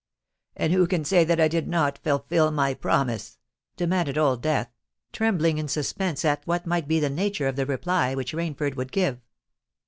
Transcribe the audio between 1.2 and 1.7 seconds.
that I did